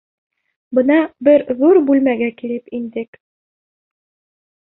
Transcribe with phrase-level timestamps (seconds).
[0.77, 0.95] Бына
[1.27, 3.19] бер ҙур бүлмәгә килеп индек.